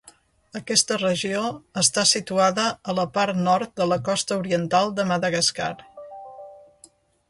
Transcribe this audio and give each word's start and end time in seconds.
Aquesta 0.59 0.95
regió 1.01 1.43
està 1.81 2.05
situada 2.13 2.67
a 2.93 2.97
la 3.03 3.07
part 3.19 3.41
nord 3.51 3.77
de 3.83 3.91
la 3.93 4.01
costa 4.11 4.41
oriental 4.43 4.93
de 5.01 5.09
Madagascar. 5.15 5.73